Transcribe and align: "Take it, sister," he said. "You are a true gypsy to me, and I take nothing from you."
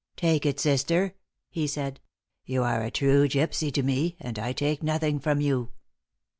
"Take 0.17 0.47
it, 0.47 0.59
sister," 0.59 1.13
he 1.51 1.67
said. 1.67 1.99
"You 2.43 2.63
are 2.63 2.81
a 2.81 2.89
true 2.89 3.29
gypsy 3.29 3.71
to 3.73 3.83
me, 3.83 4.17
and 4.19 4.39
I 4.39 4.51
take 4.51 4.81
nothing 4.81 5.19
from 5.19 5.41
you." 5.41 5.73